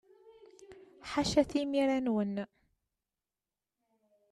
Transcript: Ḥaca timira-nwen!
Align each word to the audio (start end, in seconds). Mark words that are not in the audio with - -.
Ḥaca 1.11 1.41
timira-nwen! 1.49 2.35